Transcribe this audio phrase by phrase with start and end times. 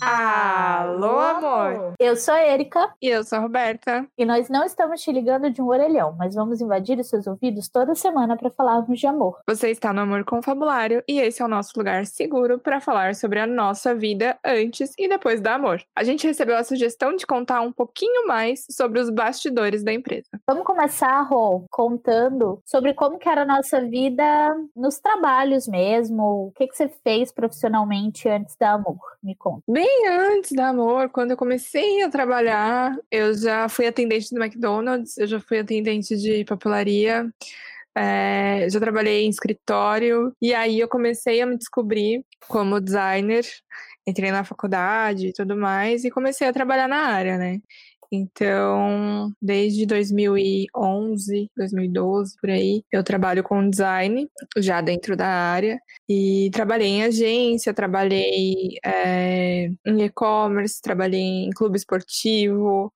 [0.00, 0.69] 啊。
[0.80, 1.92] Alô, amor!
[2.00, 2.94] Eu sou a Erika.
[3.02, 4.06] E eu sou a Roberta.
[4.16, 7.68] E nós não estamos te ligando de um orelhão, mas vamos invadir os seus ouvidos
[7.68, 9.40] toda semana para falarmos de amor.
[9.46, 13.38] Você está no Amor Confabulário e esse é o nosso lugar seguro para falar sobre
[13.38, 15.82] a nossa vida antes e depois do amor.
[15.94, 20.30] A gente recebeu a sugestão de contar um pouquinho mais sobre os bastidores da empresa.
[20.46, 26.46] Vamos começar, Rô, contando sobre como que era a nossa vida nos trabalhos mesmo.
[26.46, 28.98] O que, que você fez profissionalmente antes da amor?
[29.22, 29.62] Me conta.
[29.68, 35.18] Bem antes da amor, quando eu comecei a trabalhar, eu já fui atendente do McDonald's,
[35.18, 37.30] eu já fui atendente de papelaria,
[37.94, 43.44] é, já trabalhei em escritório, e aí eu comecei a me descobrir como designer,
[44.06, 47.60] entrei na faculdade e tudo mais, e comecei a trabalhar na área, né?
[48.12, 54.28] Então, desde 2011, 2012, por aí, eu trabalho com design,
[54.58, 55.80] já dentro da área.
[56.08, 62.92] E trabalhei em agência, trabalhei é, em e-commerce, trabalhei em clube esportivo,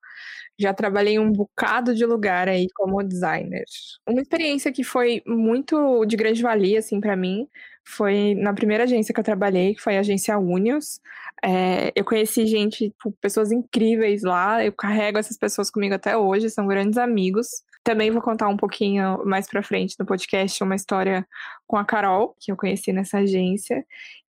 [0.57, 3.65] já trabalhei um bocado de lugar aí como designer.
[4.07, 7.47] Uma experiência que foi muito de grande valia, assim, para mim,
[7.83, 10.99] foi na primeira agência que eu trabalhei, que foi a agência Unios.
[11.43, 16.49] É, eu conheci gente, tipo, pessoas incríveis lá, eu carrego essas pessoas comigo até hoje,
[16.49, 17.47] são grandes amigos.
[17.83, 21.27] Também vou contar um pouquinho mais pra frente no podcast uma história
[21.67, 23.85] com a Carol, que eu conheci nessa agência.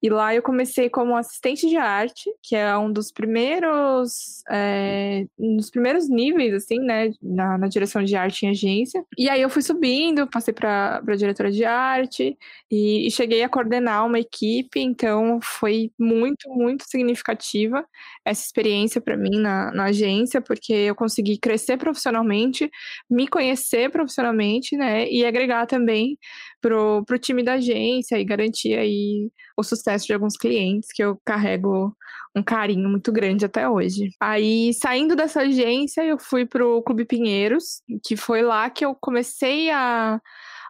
[0.05, 5.57] E lá eu comecei como assistente de arte, que é um dos primeiros, é, um
[5.57, 9.03] dos primeiros níveis, assim, né, na, na, direção de arte em agência.
[9.17, 12.37] E aí eu fui subindo, passei para diretora de arte
[12.69, 17.83] e, e, cheguei a coordenar uma equipe, então foi muito, muito significativa
[18.23, 22.69] essa experiência para mim na, na agência, porque eu consegui crescer profissionalmente,
[23.09, 26.15] me conhecer profissionalmente, né, e agregar também
[26.61, 31.19] pro, pro time da agência e garantir aí o sucesso de alguns clientes que eu
[31.25, 31.95] carrego
[32.35, 34.09] um carinho muito grande até hoje.
[34.19, 39.69] Aí, saindo dessa agência, eu fui pro Clube Pinheiros, que foi lá que eu comecei
[39.71, 40.19] a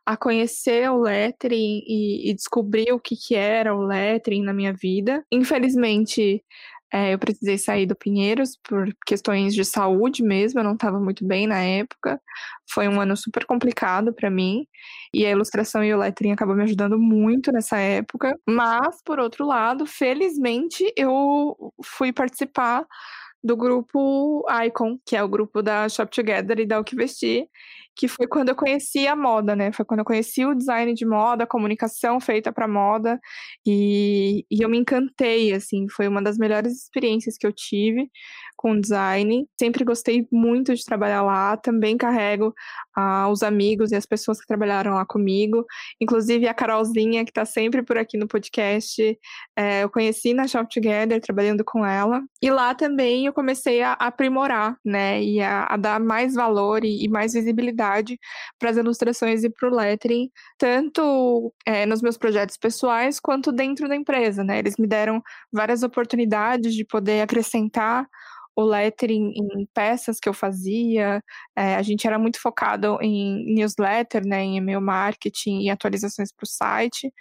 [0.06, 4.72] a conhecer o lettering e, e, descobrir o que, que era o lettering na minha
[4.72, 5.26] vida.
[5.32, 6.44] Infelizmente,
[6.94, 11.26] é, eu precisei sair do Pinheiros por questões de saúde mesmo, eu não estava muito
[11.26, 12.22] bem na época.
[12.72, 14.68] Foi um ano super complicado para mim.
[15.14, 18.38] E a ilustração e o lettering acabou me ajudando muito nessa época.
[18.48, 22.86] Mas, por outro lado, felizmente, eu fui participar
[23.44, 27.48] do grupo Icon, que é o grupo da Shop Together e da O Que Vestir,
[27.96, 29.72] que foi quando eu conheci a moda, né?
[29.72, 33.20] Foi quando eu conheci o design de moda, a comunicação feita para moda,
[33.66, 38.10] e, e eu me encantei, assim, foi uma das melhores experiências que eu tive
[38.58, 39.48] com design.
[39.60, 42.54] Sempre gostei muito de trabalhar lá, também carrego
[42.96, 45.66] ah, os amigos e as pessoas que trabalharam lá comigo,
[46.02, 49.18] inclusive a Carolzinha, que está sempre por aqui no podcast,
[49.56, 53.94] é, eu conheci na Shop Together, trabalhando com ela, e lá também eu comecei a
[53.94, 57.85] aprimorar, né, e a, a dar mais valor e, e mais visibilidade
[58.60, 63.88] para as ilustrações e para o lettering, tanto é, nos meus projetos pessoais quanto dentro
[63.88, 64.60] da empresa, né?
[64.60, 68.08] Eles me deram várias oportunidades de poder acrescentar
[68.56, 71.22] o lettering em peças que eu fazia.
[71.56, 76.46] É, a gente era muito focado em newsletter, né, em e-mail marketing e atualizações para
[76.46, 77.14] o site,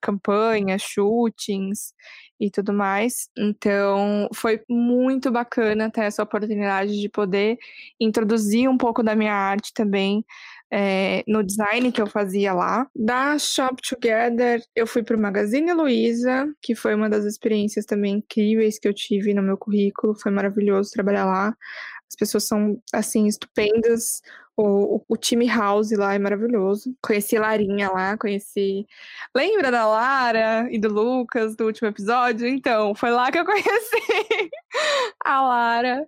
[0.00, 1.92] campanhas, shootings
[2.40, 3.28] e tudo mais.
[3.36, 7.58] Então, foi muito bacana ter essa oportunidade de poder
[8.00, 10.24] introduzir um pouco da minha arte também
[10.70, 12.86] é, no design que eu fazia lá.
[12.94, 18.16] Da Shop Together, eu fui para o Magazine Luiza, que foi uma das experiências também
[18.16, 20.14] incríveis que eu tive no meu currículo.
[20.14, 21.56] Foi maravilhoso trabalhar lá.
[22.08, 24.22] As pessoas são, assim, estupendas.
[24.56, 26.94] O, o, time House lá é maravilhoso.
[27.00, 28.86] Conheci Larinha lá, conheci.
[29.34, 32.46] Lembra da Lara e do Lucas do último episódio?
[32.46, 34.50] Então, foi lá que eu conheci
[35.24, 36.06] a Lara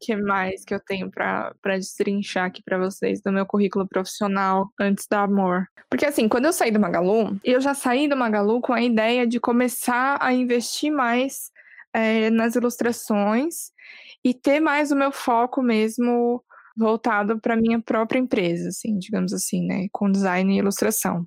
[0.00, 5.06] que mais que eu tenho para destrinchar aqui para vocês do meu currículo profissional antes
[5.06, 5.66] da Amor?
[5.90, 9.26] Porque assim, quando eu saí do Magalu, eu já saí do Magalu com a ideia
[9.26, 11.50] de começar a investir mais
[11.92, 13.72] é, nas ilustrações
[14.24, 16.42] e ter mais o meu foco mesmo
[16.76, 21.26] voltado para minha própria empresa, assim, digamos assim, né, com design e ilustração.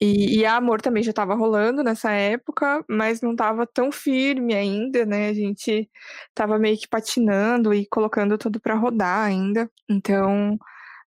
[0.00, 4.54] E, e a Amor também já estava rolando nessa época, mas não estava tão firme
[4.54, 5.28] ainda, né?
[5.30, 5.88] A gente
[6.28, 9.70] estava meio que patinando e colocando tudo para rodar ainda.
[9.88, 10.58] Então,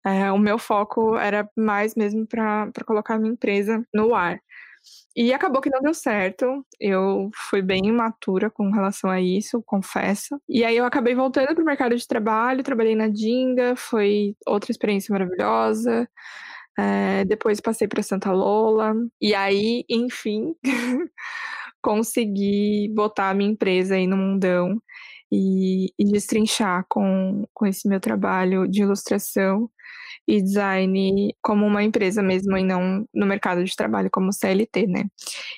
[0.05, 4.39] é, o meu foco era mais mesmo para colocar a minha empresa no ar.
[5.15, 6.65] E acabou que não deu certo.
[6.79, 10.39] Eu fui bem imatura com relação a isso, confesso.
[10.49, 14.71] E aí eu acabei voltando para o mercado de trabalho, trabalhei na Dinga, foi outra
[14.71, 16.07] experiência maravilhosa.
[16.77, 18.93] É, depois passei para Santa Lola.
[19.21, 20.55] E aí, enfim,
[21.81, 24.81] conseguir botar a minha empresa aí no mundão
[25.31, 29.69] e, e destrinchar com, com esse meu trabalho de ilustração
[30.27, 35.03] e design como uma empresa mesmo e não no mercado de trabalho como CLT, né?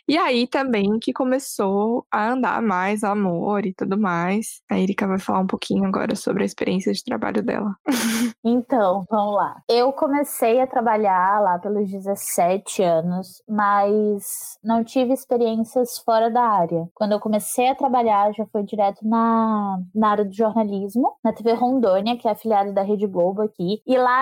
[0.07, 4.61] E aí também que começou a andar mais amor e tudo mais.
[4.69, 7.75] A Erika vai falar um pouquinho agora sobre a experiência de trabalho dela.
[8.43, 9.61] Então, vamos lá.
[9.67, 16.87] Eu comecei a trabalhar lá pelos 17 anos, mas não tive experiências fora da área.
[16.93, 21.53] Quando eu comecei a trabalhar, já foi direto na, na área do jornalismo, na TV
[21.53, 23.81] Rondônia, que é afiliada da Rede Globo aqui.
[23.85, 24.16] E lá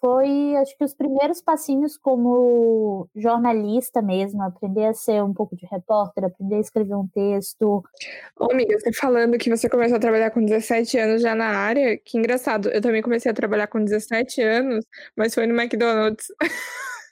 [0.00, 5.66] foi, acho que, os primeiros passinhos como jornalista mesmo, aprender a ser um pouco de
[5.66, 7.82] repórter, aprender a escrever um texto.
[8.38, 11.98] Ô, amiga, você falando que você começou a trabalhar com 17 anos já na área,
[11.98, 12.68] que engraçado.
[12.68, 14.84] Eu também comecei a trabalhar com 17 anos,
[15.16, 16.26] mas foi no McDonald's.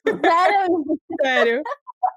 [0.04, 0.84] Sério?
[1.22, 1.62] Sério.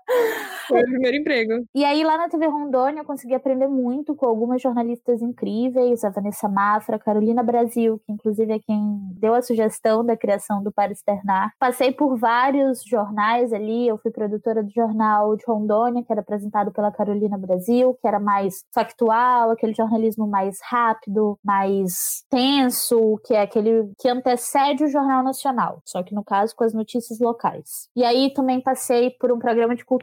[0.67, 1.65] Foi o primeiro emprego.
[1.73, 6.09] E aí, lá na TV Rondônia, eu consegui aprender muito com algumas jornalistas incríveis, a
[6.09, 10.71] Vanessa Mafra, a Carolina Brasil, que inclusive é quem deu a sugestão da criação do
[10.71, 11.51] Para Externar.
[11.59, 16.71] Passei por vários jornais ali, eu fui produtora do jornal de Rondônia, que era apresentado
[16.71, 23.41] pela Carolina Brasil, que era mais factual, aquele jornalismo mais rápido, mais tenso, que é
[23.41, 27.89] aquele que antecede o Jornal Nacional, só que no caso com as notícias locais.
[27.95, 29.96] E aí também passei por um programa de cultura,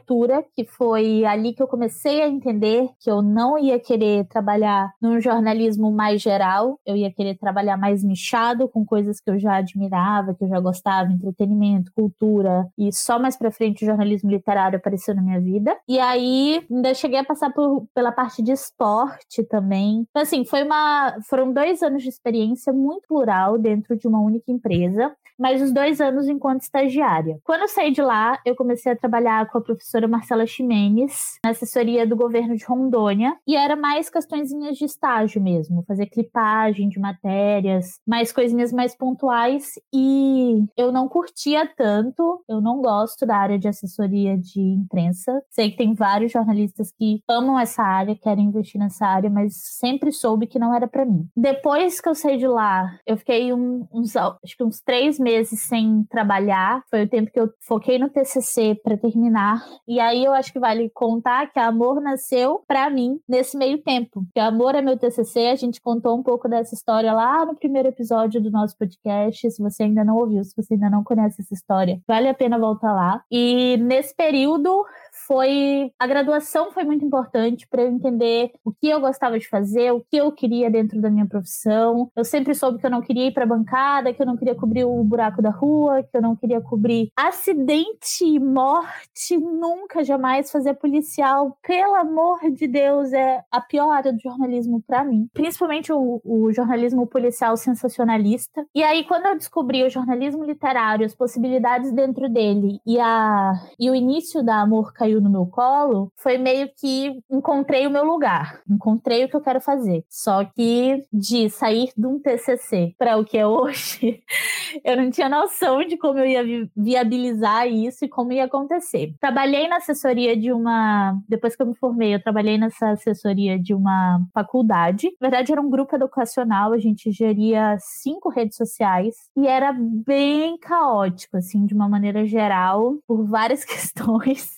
[0.55, 5.19] que foi ali que eu comecei a entender que eu não ia querer trabalhar num
[5.19, 10.33] jornalismo mais geral, eu ia querer trabalhar mais nichado com coisas que eu já admirava,
[10.33, 15.15] que eu já gostava, entretenimento, cultura, e só mais para frente o jornalismo literário apareceu
[15.15, 15.75] na minha vida.
[15.87, 20.05] E aí ainda cheguei a passar por, pela parte de esporte também.
[20.09, 24.51] Então, assim, foi uma, foram dois anos de experiência muito plural dentro de uma única
[24.51, 27.37] empresa mas os dois anos enquanto estagiária.
[27.43, 31.51] Quando eu saí de lá, eu comecei a trabalhar com a professora Marcela Ximenes, na
[31.51, 36.99] assessoria do governo de Rondônia, e era mais questõezinhas de estágio mesmo, fazer clipagem de
[36.99, 43.59] matérias, mais coisinhas mais pontuais, e eu não curtia tanto, eu não gosto da área
[43.59, 45.41] de assessoria de imprensa.
[45.49, 50.11] Sei que tem vários jornalistas que amam essa área, querem investir nessa área, mas sempre
[50.11, 51.27] soube que não era para mim.
[51.35, 55.61] Depois que eu saí de lá, eu fiquei um, uns, acho que uns três meses
[55.61, 56.83] sem trabalhar.
[56.87, 59.65] Foi o tempo que eu foquei no TCC para terminar.
[59.87, 64.23] E aí eu acho que vale contar que Amor nasceu para mim nesse meio tempo.
[64.33, 67.87] Que Amor é meu TCC, a gente contou um pouco dessa história lá no primeiro
[67.87, 69.49] episódio do nosso podcast.
[69.49, 72.59] Se você ainda não ouviu, se você ainda não conhece essa história, vale a pena
[72.59, 73.23] voltar lá.
[73.31, 74.85] E nesse período
[75.27, 79.91] foi a graduação foi muito importante para eu entender o que eu gostava de fazer,
[79.91, 82.11] o que eu queria dentro da minha profissão.
[82.15, 84.83] Eu sempre soube que eu não queria ir para bancada, que eu não queria cobrir
[84.83, 91.57] o buraco da rua, que eu não queria cobrir acidente morte, nunca jamais fazer policial.
[91.65, 96.51] Pelo amor de Deus, é a pior área do jornalismo para mim, principalmente o, o
[96.51, 98.65] jornalismo policial sensacionalista.
[98.75, 103.89] E aí quando eu descobri o jornalismo literário, as possibilidades dentro dele e a e
[103.89, 108.61] o início da Amor caiu no meu colo, foi meio que encontrei o meu lugar,
[108.69, 110.03] encontrei o que eu quero fazer.
[110.09, 114.23] Só que de sair de um TCC para o que é hoje,
[114.83, 119.13] eu não tinha noção de como eu ia viabilizar isso e como ia acontecer.
[119.19, 123.73] Trabalhei na assessoria de uma, depois que eu me formei, eu trabalhei nessa assessoria de
[123.73, 125.09] uma faculdade.
[125.19, 130.57] Na verdade, era um grupo educacional, a gente geria cinco redes sociais e era bem
[130.57, 134.55] caótico, assim, de uma maneira geral, por várias questões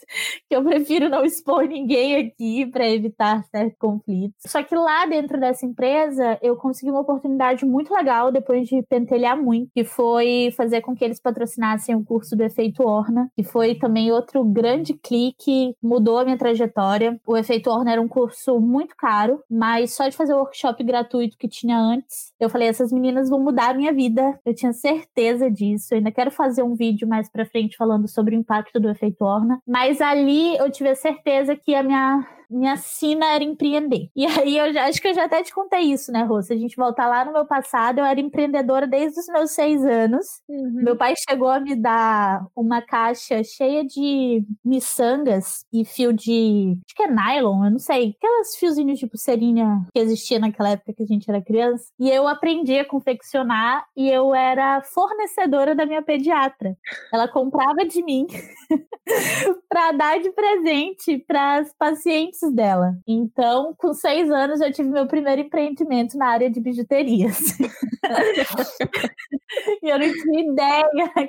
[0.48, 4.36] que eu prefiro não expor ninguém aqui para evitar certos conflitos.
[4.46, 9.38] Só que lá dentro dessa empresa, eu consegui uma oportunidade muito legal depois de pentelhar
[9.38, 13.75] muito, que foi fazer com que eles patrocinassem o curso do Efeito Orna, que foi
[13.75, 17.20] também outro grande clique, mudou a minha trajetória.
[17.25, 21.38] O Efeito Orna era um curso muito caro, mas só de fazer o workshop gratuito
[21.38, 24.39] que tinha antes, eu falei, essas meninas vão mudar a minha vida.
[24.46, 25.94] Eu tinha certeza disso.
[25.94, 29.24] Eu ainda quero fazer um vídeo mais para frente falando sobre o impacto do Efeito
[29.24, 34.10] Orna, mas ali eu tive a certeza que a minha minha sina era empreender.
[34.16, 36.42] E aí eu já, acho que eu já até te contei isso, né, Rô?
[36.42, 39.84] Se a gente voltar lá no meu passado, eu era empreendedora desde os meus seis
[39.84, 40.25] anos.
[40.48, 40.84] Uhum.
[40.84, 46.77] Meu pai chegou a me dar uma caixa cheia de miçangas e fio de.
[46.86, 48.16] Acho que é nylon, eu não sei.
[48.18, 51.86] Aquelas fiozinhos de pulseirinha que existia naquela época que a gente era criança.
[52.00, 56.77] E eu aprendi a confeccionar e eu era fornecedora da minha pediatra.
[57.13, 58.25] Ela comprava de mim
[59.70, 62.98] para dar de presente para as pacientes dela.
[63.08, 67.58] Então, com seis anos, eu tive meu primeiro empreendimento na área de bijuterias.
[69.82, 70.86] e eu não tinha ideia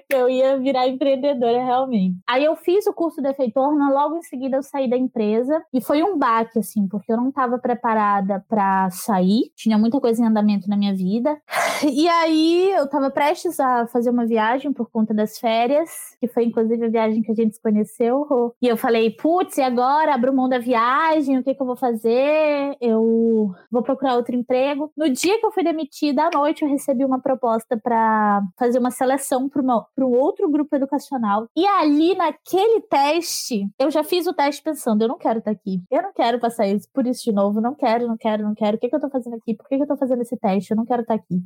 [0.09, 2.19] que eu ia virar empreendedora realmente.
[2.29, 5.81] Aí eu fiz o curso de efeitorna, logo em seguida eu saí da empresa e
[5.81, 10.27] foi um baque, assim, porque eu não estava preparada para sair, tinha muita coisa em
[10.27, 11.37] andamento na minha vida.
[11.85, 16.45] E aí eu estava prestes a fazer uma viagem por conta das férias, que foi
[16.45, 18.27] inclusive a viagem que a gente se conheceu.
[18.61, 20.98] E eu falei, putz, e agora abro mão da viagem,
[21.39, 22.77] o que, que eu vou fazer?
[22.81, 24.93] Eu vou procurar outro emprego.
[24.97, 28.91] No dia que eu fui demitida, à noite, eu recebi uma proposta para fazer uma
[28.91, 31.47] seleção para um outro grupo educacional.
[31.57, 35.59] E ali, naquele teste, eu já fiz o teste pensando, eu não quero estar tá
[35.59, 35.83] aqui.
[35.91, 37.61] Eu não quero passar por isso de novo.
[37.61, 38.77] Não quero, não quero, não quero.
[38.77, 39.55] O que, que eu tô fazendo aqui?
[39.55, 40.71] Por que, que eu tô fazendo esse teste?
[40.71, 41.43] Eu não quero estar tá aqui.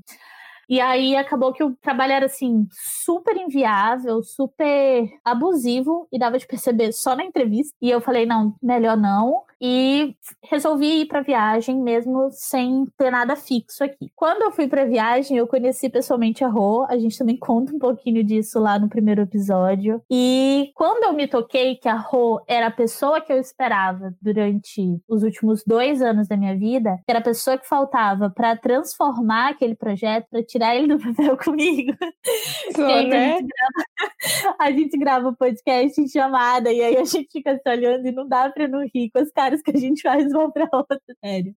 [0.73, 6.47] E aí acabou que o trabalho era assim, super inviável, super abusivo, e dava de
[6.47, 7.77] perceber só na entrevista.
[7.83, 13.37] E eu falei, não, melhor não e resolvi ir para viagem mesmo sem ter nada
[13.37, 14.11] fixo aqui.
[14.17, 17.79] Quando eu fui para viagem, eu conheci pessoalmente a Rô, a gente também conta um
[17.79, 20.03] pouquinho disso lá no primeiro episódio.
[20.11, 25.01] E quando eu me toquei que a Rô era a pessoa que eu esperava durante
[25.09, 29.51] os últimos dois anos da minha vida, que era a pessoa que faltava para transformar
[29.51, 31.97] aquele projeto, para tirar ele do papel comigo.
[32.75, 33.39] Só, né?
[34.59, 38.13] A gente grava o podcast em chamada e aí a gente fica se olhando e
[38.13, 41.01] não dá para não rir com os caras que a gente faz uma pra outra,
[41.25, 41.55] sério.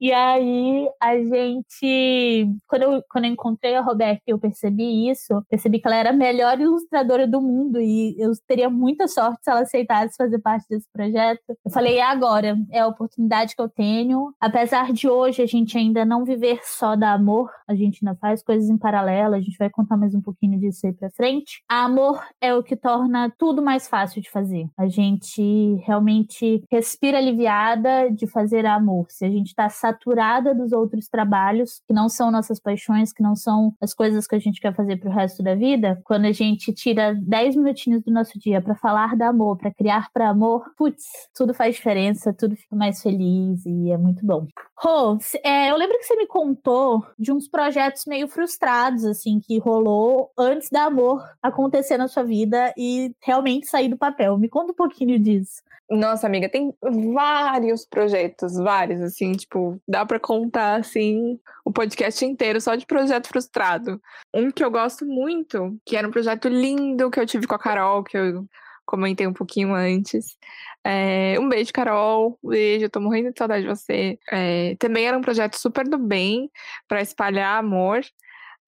[0.00, 5.42] E aí a gente, quando eu, quando eu encontrei a Roberta e eu percebi isso,
[5.48, 9.50] percebi que ela era a melhor ilustradora do mundo e eu teria muita sorte se
[9.50, 11.42] ela aceitasse fazer parte desse projeto.
[11.64, 14.32] Eu falei, é agora, é a oportunidade que eu tenho.
[14.40, 18.42] Apesar de hoje a gente ainda não viver só da amor, a gente ainda faz
[18.42, 21.62] coisas em paralelo, a gente vai contar mais um pouquinho disso aí pra frente.
[21.68, 24.68] A amor é o que torna tudo mais fácil de fazer.
[24.76, 31.08] A gente realmente respira aliviada de fazer amor, se a gente está saturada dos outros
[31.08, 34.74] trabalhos, que não são nossas paixões, que não são as coisas que a gente quer
[34.74, 38.74] fazer pro resto da vida, quando a gente tira 10 minutinhos do nosso dia para
[38.74, 41.04] falar da amor, para criar para amor, putz,
[41.34, 44.46] tudo faz diferença, tudo fica mais feliz e é muito bom.
[44.76, 49.58] Rô, é, eu lembro que você me contou de uns projetos meio frustrados, assim, que
[49.58, 54.38] rolou antes da amor acontecer na sua vida e realmente sair do papel.
[54.38, 55.62] Me conta um pouquinho disso.
[55.90, 56.74] Nossa, amiga, tem
[57.14, 63.28] vários projetos, vários, assim, tipo, dá para contar, assim, o podcast inteiro só de projeto
[63.28, 64.00] frustrado.
[64.34, 67.58] Um que eu gosto muito, que era um projeto lindo que eu tive com a
[67.58, 68.44] Carol, que eu
[68.84, 70.36] comentei um pouquinho antes.
[70.84, 72.38] É, um beijo, Carol.
[72.42, 74.18] Beijo, eu tô morrendo de saudade de você.
[74.30, 76.50] É, também era um projeto super do bem
[76.86, 78.00] para espalhar amor.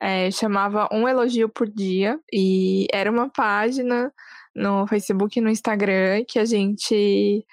[0.00, 4.12] É, chamava Um Elogio por Dia e era uma página
[4.54, 7.44] no Facebook e no Instagram que a gente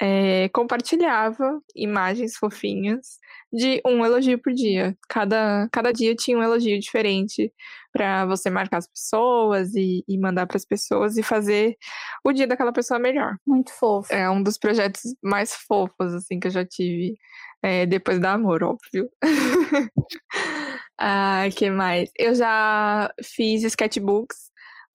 [0.00, 3.18] é, compartilhava imagens fofinhas
[3.52, 4.96] de um elogio por dia.
[5.08, 7.52] Cada, cada dia tinha um elogio diferente
[7.92, 11.76] para você marcar as pessoas e, e mandar para as pessoas e fazer
[12.24, 13.36] o dia daquela pessoa melhor.
[13.46, 14.12] Muito fofo.
[14.12, 17.16] É um dos projetos mais fofos assim que eu já tive
[17.62, 19.08] é, depois da amor, óbvio.
[20.98, 22.10] ah, que mais?
[22.18, 24.46] Eu já fiz sketchbooks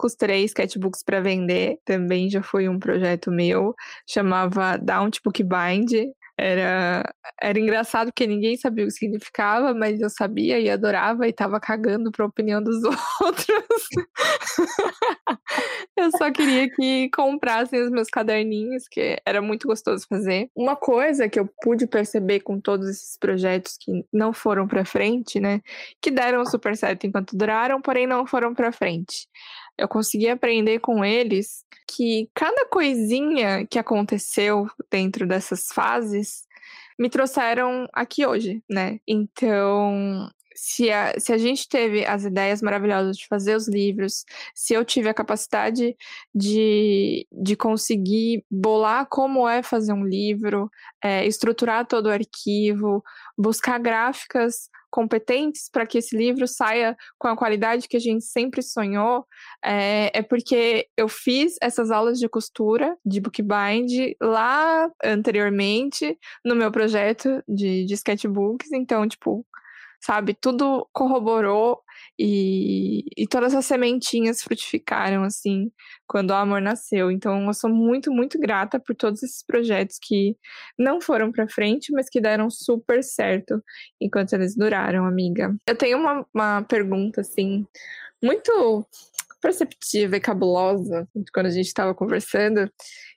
[0.01, 3.75] costurei sketchbooks para vender, também já foi um projeto meu,
[4.09, 6.11] chamava Down Book Bind.
[6.37, 7.03] Era,
[7.41, 11.59] era engraçado porque ninguém sabia o que significava, mas eu sabia e adorava e tava
[11.59, 12.81] cagando pra opinião dos
[13.21, 13.87] outros.
[15.97, 20.49] eu só queria que comprassem os meus caderninhos, que era muito gostoso fazer.
[20.55, 25.39] Uma coisa que eu pude perceber com todos esses projetos que não foram para frente,
[25.39, 25.61] né,
[26.01, 29.27] que deram super certo enquanto duraram, porém não foram para frente
[29.81, 36.43] eu consegui aprender com eles que cada coisinha que aconteceu dentro dessas fases
[36.99, 38.99] me trouxeram aqui hoje, né?
[39.07, 44.73] Então, se a, se a gente teve as ideias maravilhosas de fazer os livros, se
[44.73, 45.95] eu tive a capacidade
[46.33, 50.69] de, de conseguir bolar como é fazer um livro,
[51.03, 53.03] é, estruturar todo o arquivo,
[53.37, 58.61] buscar gráficas competentes para que esse livro saia com a qualidade que a gente sempre
[58.61, 59.25] sonhou,
[59.63, 66.71] é, é, porque eu fiz essas aulas de costura, de bookbind, lá anteriormente, no meu
[66.71, 68.71] projeto de, de sketchbooks.
[68.73, 69.45] Então, tipo,
[70.01, 70.33] sabe?
[70.33, 71.79] Tudo corroborou
[72.17, 75.71] e, e todas as sementinhas frutificaram, assim,
[76.07, 77.11] quando o amor nasceu.
[77.11, 80.35] Então, eu sou muito, muito grata por todos esses projetos que
[80.77, 83.63] não foram para frente, mas que deram super certo
[83.99, 85.55] enquanto eles duraram, amiga.
[85.67, 87.65] Eu tenho uma, uma pergunta, assim,
[88.21, 88.85] muito
[89.41, 92.71] perceptiva e cabulosa quando a gente estava conversando,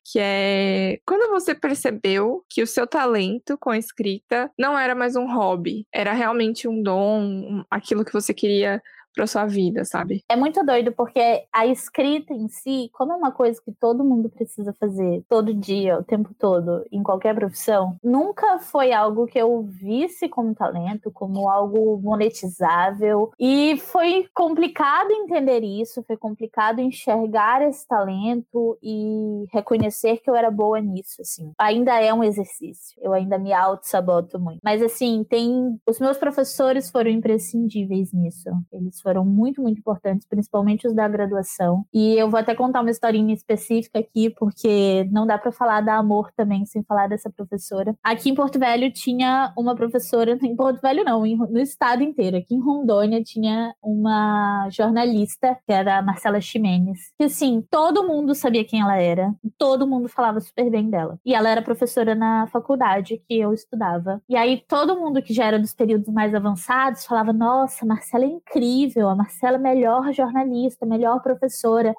[0.05, 5.17] que é quando você percebeu que o seu talento com a escrita não era mais
[5.17, 8.83] um hobby, era realmente um dom, aquilo que você queria
[9.15, 10.23] para sua vida, sabe?
[10.29, 14.29] É muito doido porque a escrita em si, como é uma coisa que todo mundo
[14.29, 19.63] precisa fazer todo dia, o tempo todo, em qualquer profissão, nunca foi algo que eu
[19.63, 23.31] visse como talento, como algo monetizável.
[23.39, 30.51] E foi complicado entender isso, foi complicado enxergar esse talento e reconhecer que eu era
[30.51, 31.53] boa nisso, assim.
[31.59, 32.99] Ainda é um exercício.
[33.01, 34.61] Eu ainda me auto-saboto muito.
[34.63, 38.51] Mas assim, tem os meus professores foram imprescindíveis nisso.
[38.73, 41.85] Eles foram muito, muito importantes, principalmente os da graduação.
[41.93, 45.97] E eu vou até contar uma historinha específica aqui, porque não dá para falar da
[45.97, 47.95] Amor também sem falar dessa professora.
[48.03, 52.39] Aqui em Porto Velho tinha uma professora, em Porto Velho não, no estado inteiro.
[52.39, 58.35] Aqui em Rondônia tinha uma jornalista, que era a Marcela Ximenes, que assim, todo mundo
[58.35, 61.19] sabia quem ela era, todo mundo falava super bem dela.
[61.25, 64.23] E ela era professora na faculdade que eu estudava.
[64.29, 68.29] E aí todo mundo que já era dos períodos mais avançados falava: "Nossa, Marcela é
[68.29, 71.95] incrível, incrível, a Marcela melhor jornalista, melhor professora.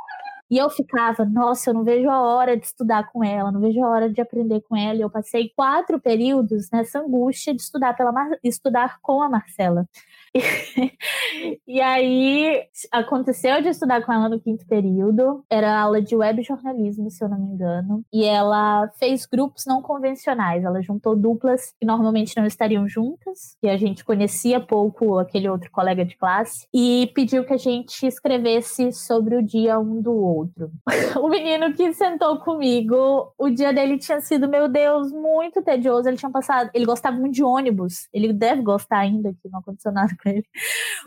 [0.49, 3.83] E eu ficava, nossa, eu não vejo a hora de estudar com ela, não vejo
[3.83, 4.97] a hora de aprender com ela.
[4.97, 9.87] E eu passei quatro períodos nessa angústia de estudar, pela estudar com a Marcela.
[11.65, 15.43] e aí aconteceu de estudar com ela no quinto período.
[15.49, 18.03] Era aula de web jornalismo, se eu não me engano.
[18.13, 20.63] E ela fez grupos não convencionais.
[20.63, 23.57] Ela juntou duplas que normalmente não estariam juntas.
[23.63, 26.67] E a gente conhecia pouco aquele outro colega de classe.
[26.73, 30.34] E pediu que a gente escrevesse sobre o dia um do outro.
[31.21, 36.07] o menino que sentou comigo, o dia dele tinha sido, meu Deus, muito tedioso.
[36.07, 36.69] Ele tinha passado.
[36.73, 38.07] Ele gostava muito de ônibus.
[38.13, 40.45] Ele deve gostar ainda, que não aconteceu nada com ele.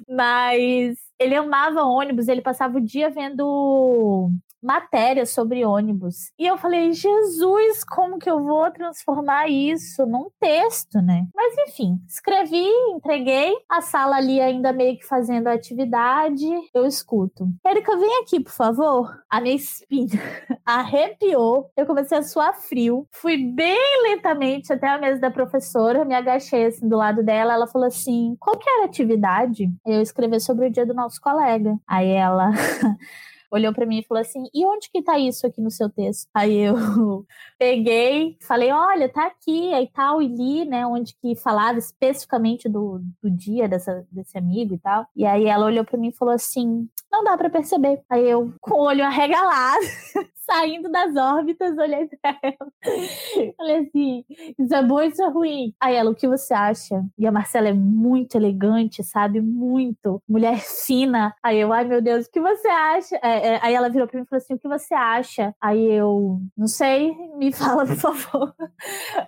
[0.08, 4.30] Mas ele amava ônibus, ele passava o dia vendo
[4.62, 6.32] matérias sobre ônibus.
[6.38, 11.26] E eu falei, Jesus, como que eu vou transformar isso num texto, né?
[11.34, 17.48] Mas enfim, escrevi, entreguei, a sala ali ainda meio que fazendo a atividade, eu escuto.
[17.64, 19.18] Érica, vem aqui, por favor.
[19.30, 20.20] A minha espinha
[20.64, 26.14] arrepiou, eu comecei a suar frio, fui bem lentamente até a mesa da professora, me
[26.14, 29.70] agachei assim do lado dela, ela falou assim, qual que era a atividade?
[29.86, 31.76] Eu escrevi sobre o dia do nosso colega.
[31.86, 32.50] Aí ela
[33.50, 36.28] olhou para mim e falou assim: "E onde que tá isso aqui no seu texto?"
[36.34, 36.74] Aí eu
[37.58, 43.00] peguei, falei: "Olha, tá aqui, aí tal", e li, né, onde que falava especificamente do,
[43.22, 45.06] do dia dessa, desse amigo e tal.
[45.16, 48.02] E aí ela olhou para mim e falou assim: "Não dá para perceber".
[48.10, 49.84] Aí eu com o olho arregalado,
[50.48, 52.72] saindo das órbitas, olhei pra ela.
[53.56, 54.24] Falei assim:
[54.58, 55.74] isso é bom, isso é ruim.
[55.80, 57.04] Aí ela, o que você acha?
[57.18, 59.40] E a Marcela é muito elegante, sabe?
[59.40, 60.22] Muito.
[60.28, 61.34] Mulher fina.
[61.42, 63.16] Aí eu, ai meu Deus, o que você acha?
[63.22, 65.54] É, é, aí ela virou pra mim e falou assim: o que você acha?
[65.60, 68.54] Aí eu, não sei, me fala, por favor.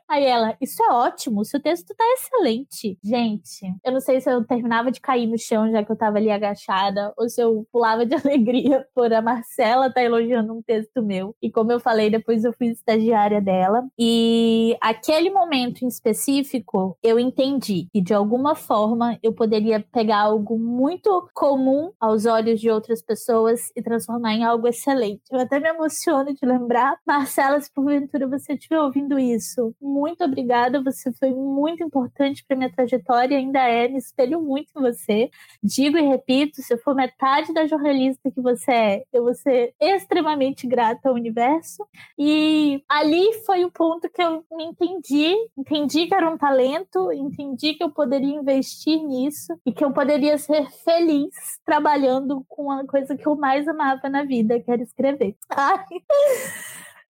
[0.08, 2.98] Aí ela, isso é ótimo, seu texto tá excelente.
[3.02, 6.18] Gente, eu não sei se eu terminava de cair no chão, já que eu tava
[6.18, 11.02] ali agachada, ou se eu pulava de alegria por a Marcela tá elogiando um texto
[11.02, 11.34] meu.
[11.42, 13.84] E como eu falei, depois eu fui estagiária dela.
[13.98, 20.58] E aquele momento em específico, eu entendi que de alguma forma eu poderia pegar algo
[20.58, 25.22] muito comum aos olhos de outras pessoas e transformar em algo excelente.
[25.30, 26.96] Eu até me emociono de lembrar.
[27.06, 30.82] Marcela, se porventura você estiver ouvindo isso, muito obrigada.
[30.82, 33.88] Você foi muito importante para minha trajetória, ainda é.
[33.88, 35.30] Me espelho muito em você.
[35.62, 39.74] Digo e repito: se eu for metade da jornalista que você é, eu vou ser
[39.80, 41.86] extremamente grata ao universo.
[42.18, 47.74] E ali foi o ponto que eu me entendi, entendi que era um talento, entendi
[47.74, 51.34] que eu poderia investir nisso e que eu poderia ser feliz
[51.64, 55.34] trabalhando com a coisa que eu mais amava na vida, que era escrever.
[55.50, 55.84] Ai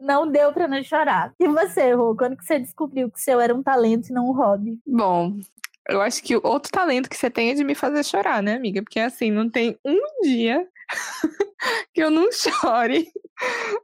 [0.00, 1.34] não deu para não chorar.
[1.38, 4.30] E você, Rô, quando que você descobriu que o seu era um talento e não
[4.30, 4.80] um hobby?
[4.86, 5.38] Bom,
[5.88, 8.82] eu acho que outro talento que você tem é de me fazer chorar, né, amiga?
[8.82, 10.66] Porque assim, não tem um dia
[11.92, 13.06] que eu não chore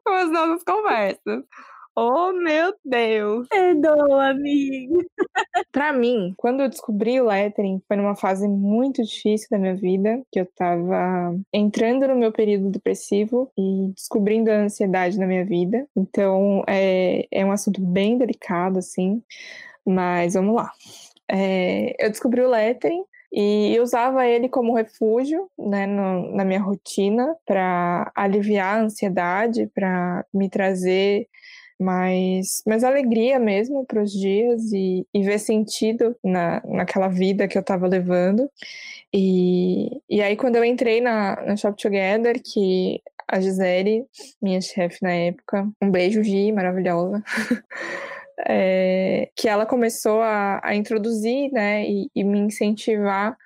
[0.04, 1.44] com as nossas conversas.
[1.98, 3.48] Oh, meu Deus!
[3.48, 5.02] Perdoa, amigo!
[5.72, 10.22] pra mim, quando eu descobri o lettering, foi numa fase muito difícil da minha vida,
[10.30, 15.86] que eu tava entrando no meu período depressivo e descobrindo a ansiedade na minha vida.
[15.96, 19.22] Então, é, é um assunto bem delicado, assim,
[19.86, 20.70] mas vamos lá.
[21.30, 27.34] É, eu descobri o lettering e usava ele como refúgio né, no, na minha rotina
[27.46, 31.28] para aliviar a ansiedade, para me trazer
[31.78, 37.56] mas, mas alegria mesmo para os dias e, e ver sentido na, naquela vida que
[37.56, 38.50] eu estava levando.
[39.12, 44.06] E, e aí, quando eu entrei na, na Shop Together, que a Gisele,
[44.40, 47.22] minha chefe na época, um beijo, Gi, maravilhosa.
[48.46, 53.36] é, que ela começou a, a introduzir né, e, e me incentivar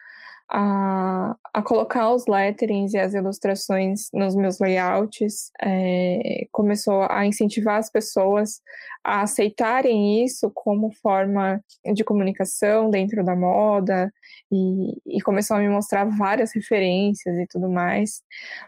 [0.50, 7.76] a, a colocar os letterings e as ilustrações nos meus layouts, é, começou a incentivar
[7.76, 8.60] as pessoas
[9.04, 11.62] a aceitarem isso como forma
[11.94, 14.12] de comunicação dentro da moda
[14.52, 18.22] e, e começou a me mostrar várias referências e tudo mais.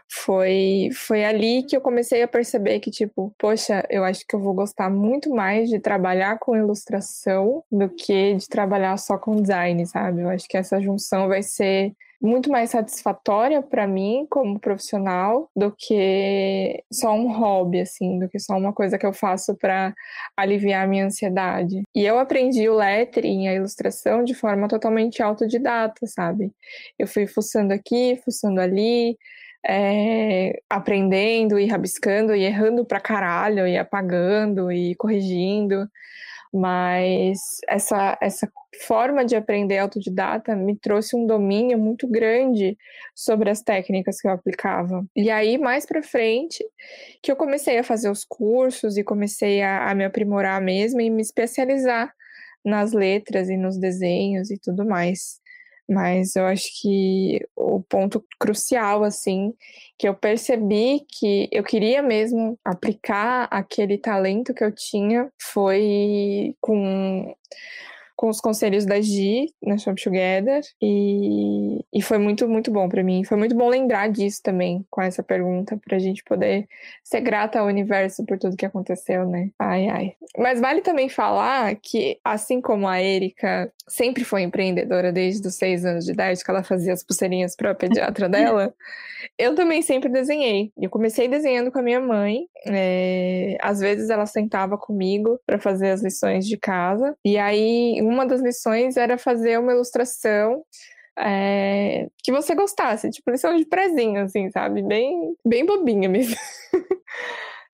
[0.09, 4.39] Foi, foi ali que eu comecei a perceber que, tipo, poxa, eu acho que eu
[4.39, 9.85] vou gostar muito mais de trabalhar com ilustração do que de trabalhar só com design,
[9.85, 10.21] sabe?
[10.21, 11.72] Eu acho que essa junção vai ser
[12.23, 18.39] muito mais satisfatória para mim como profissional do que só um hobby, assim, do que
[18.39, 19.93] só uma coisa que eu faço para
[20.37, 21.83] aliviar a minha ansiedade.
[21.93, 26.49] E eu aprendi o lettering, a ilustração, de forma totalmente autodidata, sabe?
[26.97, 29.17] Eu fui fuçando aqui, fuçando ali,
[29.67, 35.89] é, aprendendo e rabiscando e errando pra caralho, e apagando e corrigindo.
[36.53, 38.51] Mas essa, essa
[38.85, 42.77] forma de aprender autodidata me trouxe um domínio muito grande
[43.15, 45.03] sobre as técnicas que eu aplicava.
[45.15, 46.63] E aí, mais para frente,
[47.21, 51.09] que eu comecei a fazer os cursos e comecei a, a me aprimorar mesmo e
[51.09, 52.13] me especializar
[52.63, 55.42] nas letras e nos desenhos e tudo mais.
[55.89, 59.53] Mas eu acho que o ponto crucial, assim,
[59.97, 67.35] que eu percebi que eu queria mesmo aplicar aquele talento que eu tinha foi com
[68.23, 73.03] com os conselhos da Gi na Shop Together e, e foi muito, muito bom para
[73.03, 73.25] mim.
[73.25, 76.65] Foi muito bom lembrar disso também com essa pergunta para a gente poder
[77.03, 79.49] ser grata ao universo por tudo que aconteceu, né?
[79.59, 80.13] Ai, ai.
[80.37, 85.83] Mas vale também falar que, assim como a Erika sempre foi empreendedora desde os seis
[85.83, 88.73] anos de idade, que ela fazia as pulseirinhas para a pediatra dela,
[89.37, 90.71] eu também sempre desenhei.
[90.79, 92.47] Eu comecei desenhando com a minha mãe.
[92.65, 93.57] É...
[93.61, 97.15] Às vezes ela sentava comigo para fazer as lições de casa.
[97.25, 100.63] E aí, uma das lições era fazer uma ilustração
[101.17, 104.81] é, que você gostasse, tipo lição de prezinho, assim, sabe?
[104.81, 106.35] Bem, bem bobinha mesmo.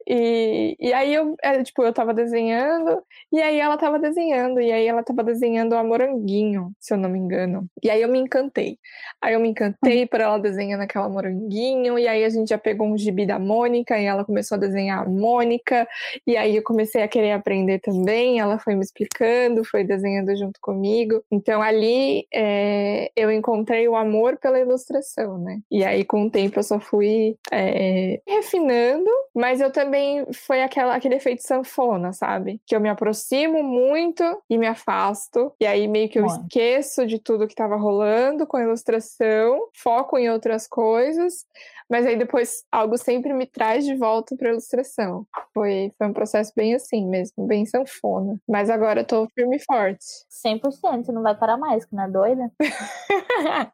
[0.09, 2.99] E, e aí eu, é, tipo, eu tava desenhando,
[3.31, 7.09] e aí ela tava desenhando, e aí ela tava desenhando a moranguinho, se eu não
[7.09, 7.67] me engano.
[7.83, 8.79] E aí eu me encantei.
[9.21, 12.87] Aí eu me encantei por ela desenhando aquela moranguinho, e aí a gente já pegou
[12.87, 15.87] um gibi da Mônica, e ela começou a desenhar a Mônica,
[16.25, 20.59] e aí eu comecei a querer aprender também, ela foi me explicando, foi desenhando junto
[20.59, 21.23] comigo.
[21.31, 25.59] Então ali é, eu encontrei o amor pela ilustração, né?
[25.69, 30.63] E aí com o tempo eu só fui é, refinando, mas eu também também foi
[30.63, 32.61] aquela, aquele efeito sanfona, sabe?
[32.65, 35.51] Que eu me aproximo muito e me afasto.
[35.59, 40.17] E aí meio que eu esqueço de tudo que estava rolando com a ilustração, foco
[40.17, 41.45] em outras coisas.
[41.89, 45.25] Mas aí depois algo sempre me traz de volta para ilustração.
[45.53, 48.39] Foi, foi um processo bem assim mesmo, bem sanfona.
[48.47, 50.05] Mas agora eu tô firme e forte.
[50.45, 52.51] 100%, não vai parar mais, que não é doida?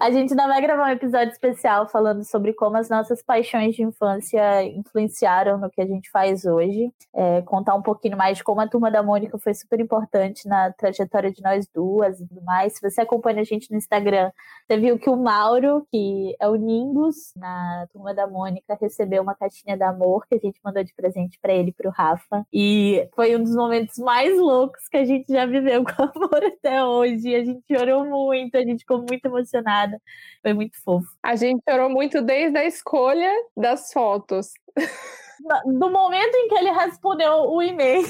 [0.00, 3.82] a gente ainda vai gravar um episódio especial falando sobre como as nossas paixões de
[3.82, 6.92] infância influenciaram no que a gente faz hoje.
[7.14, 10.72] É, contar um pouquinho mais de como a Turma da Mônica foi super importante na
[10.72, 12.74] trajetória de nós duas e tudo mais.
[12.74, 14.30] Se você acompanha a gente no Instagram,
[14.66, 19.34] você viu que o Mauro, que é o Nimbus, na turma da Mônica, recebeu uma
[19.34, 22.46] caixinha de amor que a gente mandou de presente para ele e pro Rafa.
[22.52, 26.82] E foi um dos momentos mais loucos que a gente já viveu com amor até
[26.84, 27.34] hoje.
[27.34, 30.00] A gente chorou muito, a gente ficou muito emocionada.
[30.42, 31.08] Foi muito fofo.
[31.22, 34.52] A gente chorou muito desde a escolha das fotos.
[35.64, 38.04] Do momento em que ele respondeu o e-mail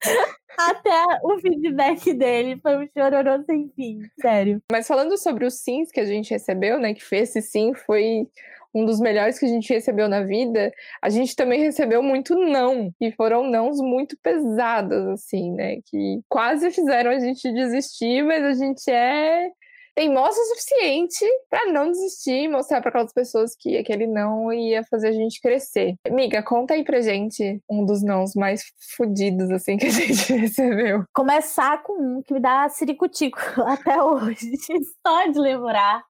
[0.58, 4.62] até o feedback dele foi um chororô sem fim, sério.
[4.70, 8.26] Mas falando sobre os sims que a gente recebeu, né, que fez esse sim foi
[8.74, 10.72] um dos melhores que a gente recebeu na vida,
[11.02, 16.70] a gente também recebeu muito não, e foram nãos muito pesados, assim, né, que quase
[16.70, 19.50] fizeram a gente desistir, mas a gente é
[19.94, 24.82] teimosa o suficiente para não desistir e mostrar para aquelas pessoas que aquele não ia
[24.84, 25.94] fazer a gente crescer.
[26.06, 28.62] Amiga, conta aí pra gente um dos nãos mais
[28.96, 31.04] fodidos assim que a gente recebeu.
[31.14, 34.52] Começar com um que me dá ciricutico até hoje,
[35.06, 36.02] só de lembrar.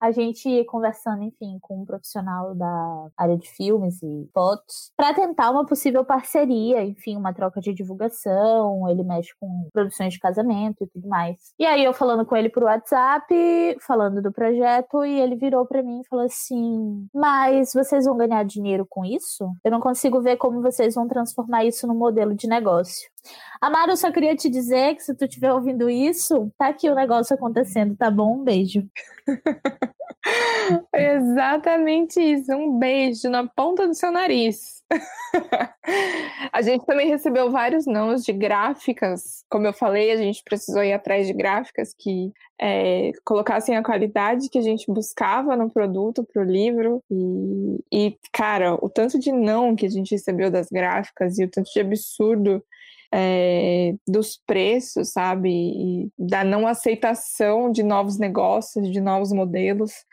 [0.00, 5.50] A gente conversando, enfim, com um profissional da área de filmes e fotos, para tentar
[5.50, 8.88] uma possível parceria, enfim, uma troca de divulgação.
[8.88, 11.36] Ele mexe com produções de casamento e tudo mais.
[11.58, 13.26] E aí eu falando com ele por WhatsApp,
[13.80, 18.44] falando do projeto, e ele virou para mim e falou assim: Mas vocês vão ganhar
[18.44, 19.50] dinheiro com isso?
[19.64, 23.08] Eu não consigo ver como vocês vão transformar isso num modelo de negócio.
[23.60, 26.94] Amaro, eu só queria te dizer que se tu estiver ouvindo isso, tá aqui o
[26.94, 28.40] negócio acontecendo, tá bom?
[28.40, 28.86] Um beijo.
[30.94, 34.82] Exatamente isso, um beijo na ponta do seu nariz.
[36.52, 39.44] a gente também recebeu vários nãos de gráficas.
[39.50, 44.48] Como eu falei, a gente precisou ir atrás de gráficas que é, colocassem a qualidade
[44.48, 47.02] que a gente buscava no produto para o livro.
[47.10, 51.50] E, e, cara, o tanto de não que a gente recebeu das gráficas e o
[51.50, 52.62] tanto de absurdo
[53.18, 55.48] é, dos preços, sabe?
[55.48, 60.04] E da não aceitação de novos negócios, de novos modelos,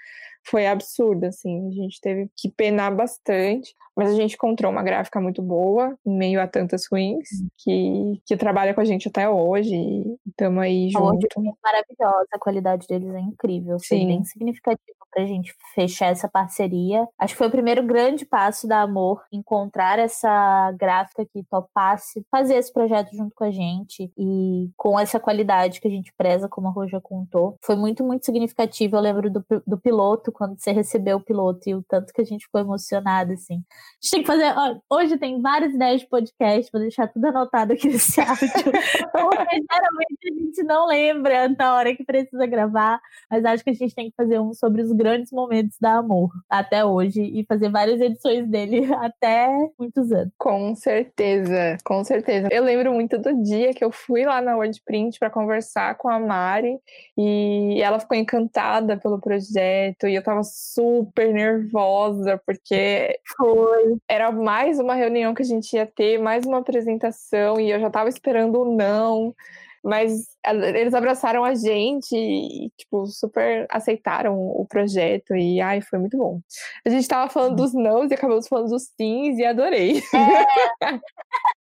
[0.45, 1.67] foi absurda, assim.
[1.67, 6.17] A gente teve que penar bastante, mas a gente encontrou uma gráfica muito boa, em
[6.17, 10.89] meio a tantas ruins, que, que trabalha com a gente até hoje, e estamos aí
[10.89, 11.25] junto.
[11.25, 13.97] É maravilhosa, a qualidade deles é incrível, Sim.
[13.97, 17.07] foi bem significativo pra gente fechar essa parceria.
[17.17, 22.55] Acho que foi o primeiro grande passo da Amor, encontrar essa gráfica que topasse fazer
[22.55, 26.67] esse projeto junto com a gente e com essa qualidade que a gente preza, como
[26.67, 27.57] a Roja contou.
[27.61, 28.95] Foi muito, muito significativo.
[28.95, 32.25] Eu lembro do, do piloto, quando você recebeu o piloto e o tanto que a
[32.25, 33.55] gente ficou emocionado, assim.
[33.55, 34.53] A gente tem que fazer.
[34.55, 38.47] Ó, hoje tem várias ideias de podcast, vou deixar tudo anotado aqui nesse áudio.
[39.11, 42.99] Porque geralmente a gente não lembra na hora que precisa gravar,
[43.29, 46.29] mas acho que a gente tem que fazer um sobre os grandes momentos da Amor
[46.49, 50.31] até hoje e fazer várias edições dele até muitos anos.
[50.37, 52.47] Com certeza, com certeza.
[52.49, 56.19] Eu lembro muito do dia que eu fui lá na WordPrint para conversar com a
[56.19, 56.79] Mari
[57.17, 64.79] e ela ficou encantada pelo projeto e eu tava super nervosa porque foi era mais
[64.79, 68.61] uma reunião que a gente ia ter, mais uma apresentação e eu já tava esperando
[68.61, 69.35] o não.
[69.83, 76.17] Mas eles abraçaram a gente e, tipo, super aceitaram o projeto e, ai, foi muito
[76.17, 76.39] bom.
[76.85, 80.01] A gente tava falando dos nãos e acabamos falando dos sims e adorei.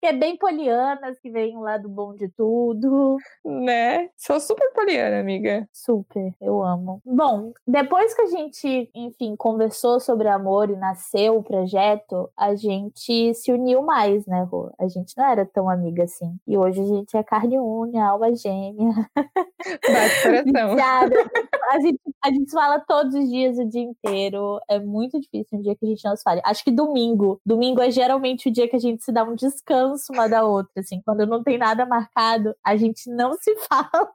[0.02, 3.16] É, é bem polianas que vem lá do bom de tudo.
[3.44, 4.08] Né?
[4.16, 5.66] Sou super poliana, amiga.
[5.72, 7.00] Super, eu amo.
[7.04, 13.35] Bom, depois que a gente, enfim, conversou sobre amor e nasceu o projeto, a gente
[13.35, 14.72] se uniu mais, né, Rô?
[14.78, 16.37] A gente não era tão amiga assim.
[16.46, 18.92] E hoje a gente é carne unha, alma gêmea.
[19.64, 20.77] Bate coração.
[21.70, 24.61] a, gente, a gente fala todos os dias, o dia inteiro.
[24.68, 26.40] É muito difícil um dia que a gente não se fale.
[26.44, 27.40] Acho que domingo.
[27.44, 30.72] Domingo é geralmente o dia que a gente se dá um descanso uma da outra,
[30.79, 31.01] assim.
[31.05, 34.12] Quando não tem nada marcado, a gente não se fala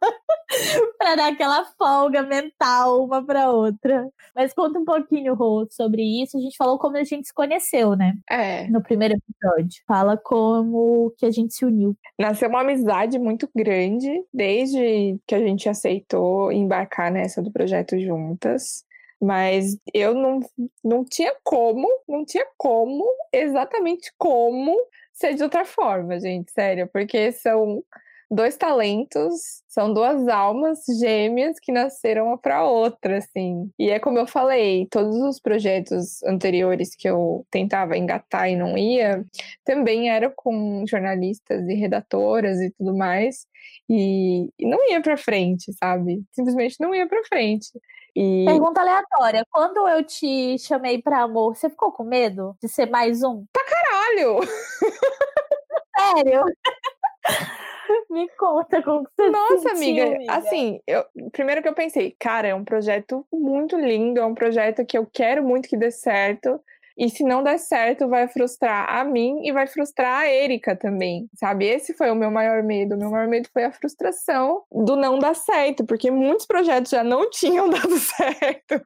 [0.98, 4.08] pra dar aquela folga mental uma pra outra.
[4.36, 6.38] Mas conta um pouquinho, Rô, sobre isso.
[6.38, 8.14] A gente falou como a gente se conheceu, né?
[8.30, 8.68] É.
[8.68, 9.82] No primeiro episódio.
[9.88, 11.96] Fala como que a gente se uniu.
[12.20, 13.87] Nasceu uma amizade muito grande
[14.34, 18.86] desde que a gente aceitou embarcar nessa do projeto juntas.
[19.19, 20.39] Mas eu não,
[20.84, 24.76] não tinha como, não tinha como, exatamente como
[25.12, 27.84] ser de outra forma, gente, sério, porque são
[28.30, 33.70] dois talentos, são duas almas gêmeas que nasceram uma para outra, assim.
[33.80, 38.78] E é como eu falei, todos os projetos anteriores que eu tentava engatar e não
[38.78, 39.24] ia,
[39.63, 43.46] também eram com jornalistas e redatoras e tudo mais,
[43.90, 46.24] e, e não ia para frente, sabe?
[46.32, 47.70] Simplesmente não ia para frente.
[48.16, 48.46] E...
[48.46, 49.46] Pergunta aleatória.
[49.52, 53.46] Quando eu te chamei para amor, você ficou com medo de ser mais um?
[53.54, 54.40] Pra caralho!
[55.98, 56.44] Sério?
[58.10, 62.47] Me conta como você Nossa, sentiu, amiga, amiga, assim, eu, primeiro que eu pensei, cara,
[62.47, 66.60] é um projeto muito lindo, é um projeto que eu quero muito que dê certo.
[66.97, 71.30] E se não der certo, vai frustrar a mim e vai frustrar a Erika também,
[71.36, 71.67] sabe?
[71.67, 72.95] Esse foi o meu maior medo.
[72.95, 77.04] O meu maior medo foi a frustração do não dar certo, porque muitos projetos já
[77.04, 78.82] não tinham dado certo.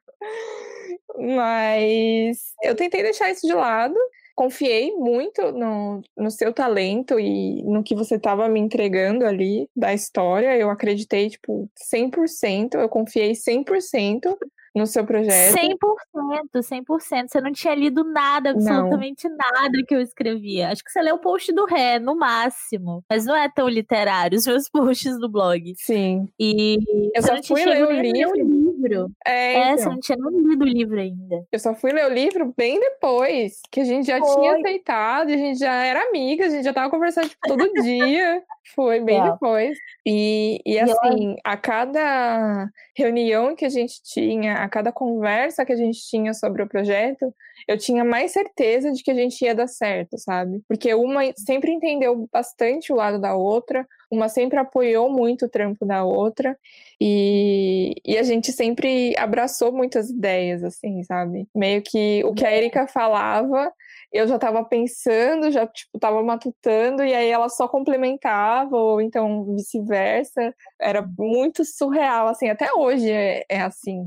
[1.18, 3.96] Mas eu tentei deixar isso de lado
[4.36, 9.94] confiei muito no, no seu talento e no que você estava me entregando ali da
[9.94, 10.58] história.
[10.58, 14.38] Eu acreditei, tipo, 100%, eu confiei 100%
[14.76, 15.58] no seu projeto.
[15.58, 17.28] 100%, 100%.
[17.28, 19.38] Você não tinha lido nada, absolutamente não.
[19.38, 20.70] nada que eu escrevia.
[20.70, 23.04] Acho que você leu o post do Ré, no máximo.
[23.10, 25.74] Mas não é tão literário, os meus posts do blog.
[25.78, 26.28] Sim.
[26.40, 26.78] E
[27.14, 28.71] eu só fui ler o livro.
[28.88, 29.12] Livro.
[29.26, 29.78] É, então.
[29.78, 31.46] você não tinha nem lido o livro ainda.
[31.52, 34.36] Eu só fui ler o livro bem depois, que a gente já Foi.
[34.36, 38.44] tinha aceitado, a gente já era amiga, a gente já tava conversando tipo, todo dia.
[38.76, 39.34] Foi bem Real.
[39.34, 39.78] depois.
[40.06, 45.74] E, e eu- assim, a cada reunião que a gente tinha, a cada conversa que
[45.74, 47.34] a gente tinha sobre o projeto,
[47.68, 50.62] eu tinha mais certeza de que a gente ia dar certo, sabe?
[50.68, 55.86] Porque uma sempre entendeu bastante o lado da outra, uma sempre apoiou muito o trampo
[55.86, 56.58] da outra,
[57.00, 61.48] e, e a gente sempre abraçou muitas ideias, assim, sabe?
[61.56, 63.74] Meio que o que a Erika falava,
[64.12, 69.46] eu já tava pensando, já, tipo, tava matutando, e aí ela só complementava, ou então
[69.56, 70.54] vice-versa.
[70.80, 74.04] Era muito surreal, assim, até hoje é, é assim,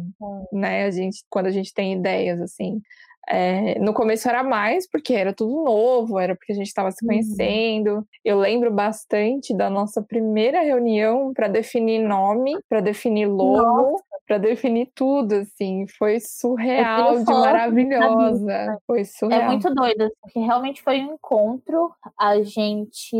[0.52, 0.84] né?
[0.84, 2.82] A gente, quando a gente tem ideias, assim.
[3.28, 7.02] É, no começo era mais, porque era tudo novo, era porque a gente estava se
[7.04, 7.08] Uhum.
[7.08, 8.06] conhecendo.
[8.24, 14.90] Eu lembro bastante da nossa primeira reunião para definir nome, para definir logo, para definir
[14.94, 15.86] tudo, assim.
[15.98, 18.78] Foi surreal, de maravilhosa.
[18.86, 19.50] Foi É surreal.
[19.50, 21.90] muito doido, porque realmente foi um encontro.
[22.18, 23.16] A gente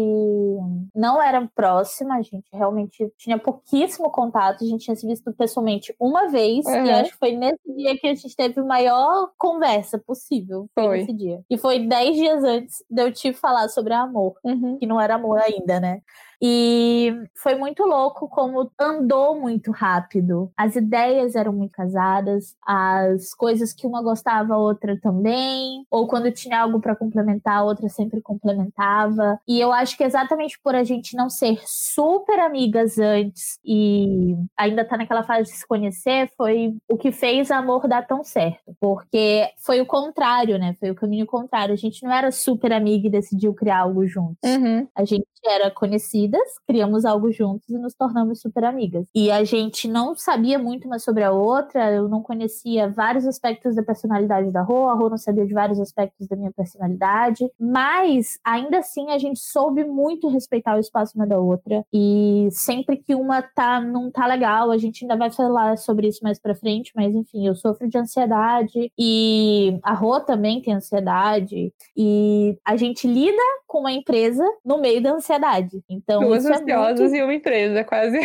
[0.95, 4.64] não era próxima, a gente realmente tinha pouquíssimo contato.
[4.64, 6.95] A gente tinha se visto pessoalmente uma vez, e Uhum.
[7.01, 10.66] acho que foi nesse dia que a gente teve a maior conversa possível.
[10.74, 10.98] Foi, Foi.
[11.00, 11.40] nesse dia.
[11.50, 14.78] E foi dez dias antes de eu te falar sobre amor, Uhum.
[14.78, 16.00] que não era amor ainda, né?
[16.46, 20.50] E foi muito louco como andou muito rápido.
[20.57, 25.87] As ideias eram muito casadas, as coisas que uma gostava, a outra também.
[25.90, 29.38] Ou quando tinha algo para complementar, a outra sempre complementava.
[29.48, 34.85] E eu acho que exatamente por a gente não ser super amigas antes e ainda
[34.85, 38.74] tá naquela fase de se conhecer, foi o que fez amor dar tão certo.
[38.80, 40.75] Porque foi o contrário, né?
[40.81, 41.73] Foi o caminho contrário.
[41.73, 44.38] A gente não era super amiga e decidiu criar algo juntos.
[44.44, 44.88] Uhum.
[44.94, 49.07] A gente era conhecidas, criamos algo juntos e nos tornamos super amigas.
[49.14, 53.75] E a gente não sabia muito uma sobre a outra, eu não conhecia vários aspectos
[53.75, 58.38] da personalidade da Rô, a Rô não sabia de vários aspectos da minha personalidade, mas
[58.44, 61.85] ainda assim a gente soube muito respeitar o espaço uma da outra.
[61.92, 66.20] E sempre que uma tá não tá legal, a gente ainda vai falar sobre isso
[66.23, 71.72] mais pra frente, mas enfim, eu sofro de ansiedade e a Rô também tem ansiedade
[71.96, 75.82] e a gente lida com uma empresa no meio da ansiedade.
[75.88, 78.18] Então, Duas é ansiosas muito e uma empresa, quase.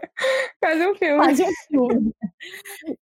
[0.60, 1.16] quase um filme.
[1.16, 2.14] quase um filme.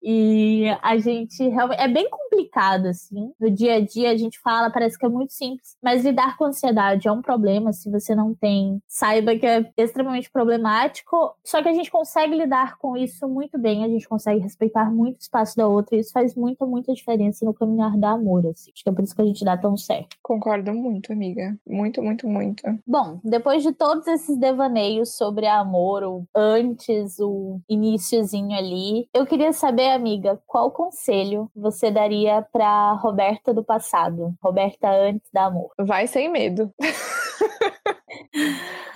[0.03, 1.81] E a gente realmente.
[1.81, 3.33] É bem complicado, assim.
[3.39, 5.77] No dia a dia a gente fala, parece que é muito simples.
[5.83, 7.73] Mas lidar com ansiedade é um problema.
[7.73, 11.35] Se você não tem, saiba que é extremamente problemático.
[11.45, 13.85] Só que a gente consegue lidar com isso muito bem.
[13.85, 15.97] A gente consegue respeitar muito o espaço da outra.
[15.97, 18.71] E isso faz muita, muita diferença no caminhar da amor, assim.
[18.75, 20.17] Acho que é por isso que a gente dá tão certo.
[20.23, 21.57] Concordo muito, amiga.
[21.67, 22.63] Muito, muito, muito.
[22.87, 26.88] Bom, depois de todos esses devaneios sobre amor, o antes,
[27.18, 34.35] o iníciozinho ali, eu queria saber, amiga, qual conselho você daria pra Roberta do passado?
[34.42, 35.70] Roberta antes da amor.
[35.79, 36.72] Vai sem medo.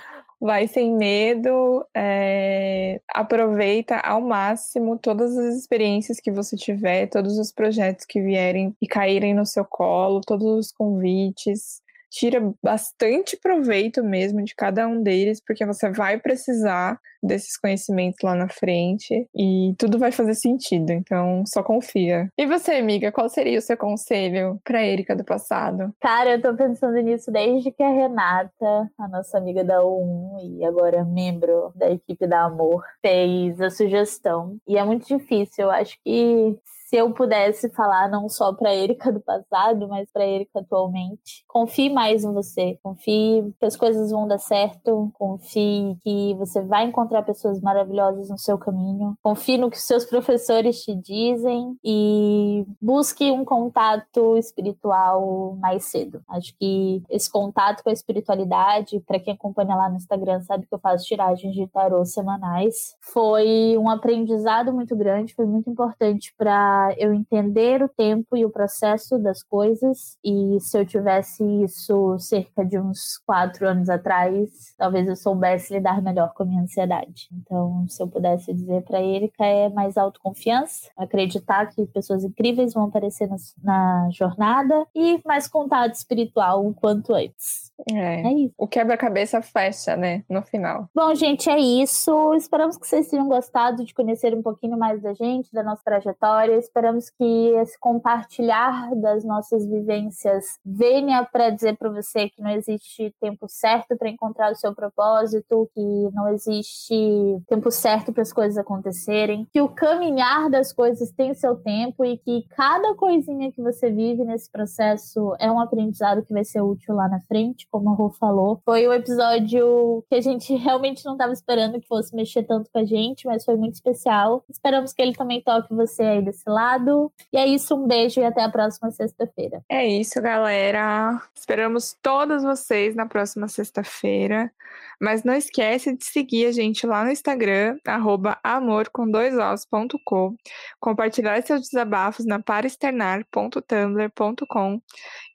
[0.43, 7.49] Vai sem medo, é, aproveita ao máximo todas as experiências que você tiver, todos os
[7.49, 11.81] projetos que vierem e caírem no seu colo, todos os convites.
[12.13, 18.35] Tira bastante proveito mesmo de cada um deles, porque você vai precisar desses conhecimentos lá
[18.35, 22.29] na frente e tudo vai fazer sentido, então só confia.
[22.37, 25.91] E você, amiga, qual seria o seu conselho para Erika do passado?
[25.99, 30.65] Cara, eu tô pensando nisso desde que a Renata, a nossa amiga da U1 e
[30.65, 34.57] agora membro da equipe da Amor, fez a sugestão.
[34.67, 35.65] E é muito difícil.
[35.65, 36.57] Eu acho que
[36.93, 41.89] se eu pudesse falar não só para Erika do passado, mas para Erika atualmente, confie
[41.89, 42.77] mais em você.
[42.83, 45.11] Confie que as coisas vão dar certo.
[45.15, 49.17] Confie que você vai encontrar pessoas maravilhosas no seu caminho.
[49.23, 56.21] Confie no que seus professores te dizem e busque um contato espiritual mais cedo.
[56.29, 60.75] Acho que esse contato com a espiritualidade, para quem acompanha lá no Instagram, sabe que
[60.75, 66.82] eu faço tiragens de tarô semanais, foi um aprendizado muito grande, foi muito importante para
[66.97, 70.17] eu entender o tempo e o processo das coisas.
[70.23, 76.01] E se eu tivesse isso cerca de uns quatro anos atrás, talvez eu soubesse lidar
[76.01, 77.29] melhor com a minha ansiedade.
[77.33, 82.85] Então, se eu pudesse dizer para Erika, é mais autoconfiança, acreditar que pessoas incríveis vão
[82.85, 87.71] aparecer na, na jornada e mais contato espiritual o quanto antes.
[87.91, 88.21] É.
[88.21, 88.53] É isso.
[88.57, 90.23] O quebra-cabeça fecha, né?
[90.29, 90.89] No final.
[90.95, 92.33] Bom, gente, é isso.
[92.35, 96.57] Esperamos que vocês tenham gostado de conhecer um pouquinho mais da gente, da nossa trajetória.
[96.73, 103.13] Esperamos que esse compartilhar das nossas vivências venha para dizer para você que não existe
[103.21, 108.57] tempo certo para encontrar o seu propósito, que não existe tempo certo para as coisas
[108.57, 113.91] acontecerem, que o caminhar das coisas tem seu tempo e que cada coisinha que você
[113.91, 117.93] vive nesse processo é um aprendizado que vai ser útil lá na frente, como a
[117.93, 118.59] Rô falou.
[118.65, 122.79] Foi um episódio que a gente realmente não estava esperando que fosse mexer tanto com
[122.79, 124.43] a gente, mas foi muito especial.
[124.49, 127.11] Esperamos que ele também toque você aí desse lado.
[127.31, 129.61] E é isso, um beijo e até a próxima sexta-feira.
[129.69, 131.21] É isso, galera.
[131.35, 134.51] Esperamos todos vocês na próxima sexta-feira.
[134.99, 140.35] Mas não esquece de seguir a gente lá no Instagram, arroba amorcom2os.com,
[140.79, 144.81] compartilhar seus desabafos na paraexternar.tumblr.com